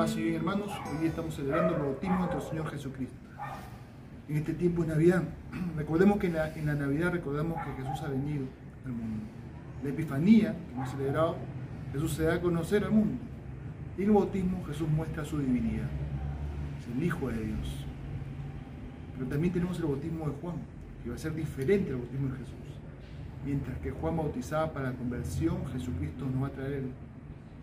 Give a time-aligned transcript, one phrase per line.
[0.00, 3.18] Paz y hermanos, hoy estamos celebrando el bautismo de nuestro Señor Jesucristo.
[4.30, 5.24] En este tiempo de Navidad,
[5.76, 8.46] recordemos que en la, en la Navidad recordamos que Jesús ha venido
[8.86, 9.24] al mundo.
[9.84, 11.36] La Epifanía, que hemos celebrado,
[11.92, 13.18] Jesús se da a conocer al mundo.
[13.98, 15.90] Y en el bautismo Jesús muestra su divinidad.
[16.78, 17.84] Es el Hijo de Dios.
[19.18, 20.56] Pero también tenemos el bautismo de Juan,
[21.04, 22.54] que va a ser diferente al bautismo de Jesús.
[23.44, 26.84] Mientras que Juan bautizaba para la conversión, Jesucristo nos va a traer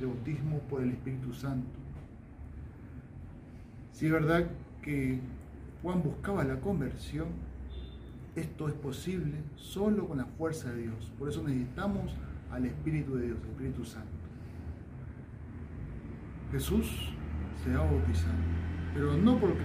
[0.00, 1.85] el bautismo por el Espíritu Santo.
[3.96, 4.44] Si es verdad
[4.82, 5.18] que
[5.82, 7.28] Juan buscaba la conversión,
[8.34, 11.10] esto es posible solo con la fuerza de Dios.
[11.18, 12.12] Por eso necesitamos
[12.52, 14.10] al Espíritu de Dios, el Espíritu Santo.
[16.52, 17.10] Jesús
[17.64, 17.90] se va a
[18.92, 19.64] pero no porque,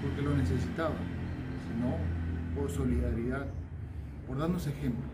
[0.00, 0.94] porque lo necesitaba,
[1.68, 1.96] sino
[2.58, 3.48] por solidaridad,
[4.26, 5.04] por darnos ejemplo.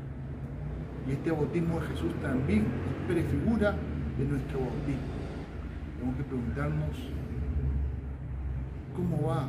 [1.09, 3.75] Y este bautismo de Jesús también es prefigura
[4.17, 5.17] de nuestro bautismo.
[5.99, 7.17] Tenemos que preguntarnos
[8.97, 9.47] cómo va,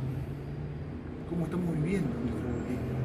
[1.28, 2.98] cómo estamos viviendo nuestro bautismo.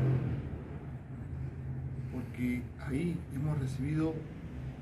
[2.11, 4.13] Porque ahí hemos recibido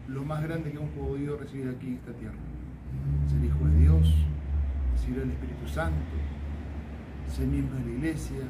[0.07, 2.35] lo más grande que hemos podido recibir aquí en esta tierra.
[3.27, 4.13] Ser hijo de Dios,
[4.93, 6.01] recibir el Espíritu Santo,
[7.27, 8.41] ser miembro de la iglesia,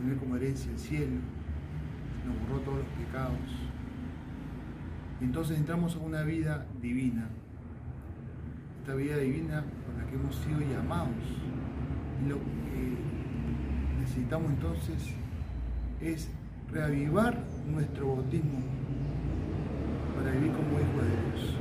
[0.00, 1.16] tener como herencia el cielo,
[2.26, 3.38] nos borró todos los pecados.
[5.20, 7.28] Y entonces entramos a una vida divina,
[8.80, 11.46] esta vida divina por la que hemos sido llamados.
[12.28, 14.96] Lo que necesitamos entonces
[16.00, 16.28] es
[16.72, 18.60] reavivar nuestro bautismo
[20.16, 21.56] para vivir como hijo de Dios.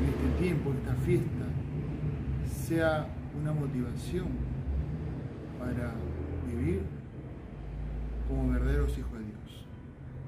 [0.00, 1.44] En este tiempo, esta fiesta,
[2.50, 3.06] sea
[3.40, 4.26] una motivación
[5.58, 5.92] para
[6.46, 6.82] vivir
[8.28, 9.66] como verdaderos hijos de Dios.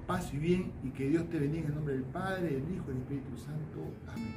[0.07, 2.93] Paz y bien y que Dios te bendiga en nombre del Padre, del Hijo y
[2.93, 3.93] del Espíritu Santo.
[4.11, 4.30] Amén.